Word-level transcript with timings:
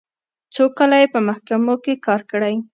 څو 0.53 0.63
کاله 0.77 0.97
یې 1.01 1.07
په 1.13 1.19
محکمو 1.27 1.75
کې 1.83 1.93
کار 2.05 2.21
کړی. 2.31 2.55